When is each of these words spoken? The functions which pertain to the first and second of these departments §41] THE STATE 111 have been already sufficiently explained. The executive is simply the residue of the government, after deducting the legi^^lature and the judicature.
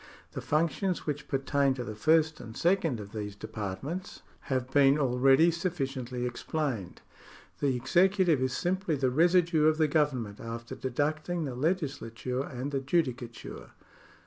The 0.31 0.41
functions 0.41 1.05
which 1.05 1.27
pertain 1.27 1.75
to 1.75 1.83
the 1.83 1.93
first 1.93 2.39
and 2.39 2.57
second 2.57 2.99
of 2.99 3.11
these 3.11 3.35
departments 3.35 4.15
§41] 4.15 4.15
THE 4.15 4.15
STATE 4.15 4.23
111 4.49 4.53
have 4.55 4.73
been 4.73 4.97
already 4.99 5.51
sufficiently 5.51 6.25
explained. 6.25 7.01
The 7.59 7.75
executive 7.75 8.41
is 8.41 8.51
simply 8.53 8.95
the 8.95 9.11
residue 9.11 9.67
of 9.67 9.77
the 9.77 9.87
government, 9.87 10.39
after 10.39 10.73
deducting 10.73 11.45
the 11.45 11.55
legi^^lature 11.55 12.49
and 12.51 12.71
the 12.71 12.79
judicature. 12.81 13.73